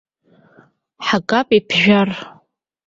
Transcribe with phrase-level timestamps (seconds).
[1.05, 2.09] Ҳагап иԥжәар.